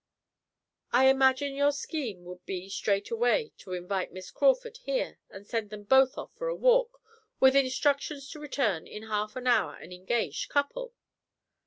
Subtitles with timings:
[0.91, 5.83] I imagine your scheme would be straightaway to invite Miss Crawford here, and send them
[5.83, 6.99] both off for a walk,
[7.39, 10.95] with instructions to return in half an hour an engaged couple?"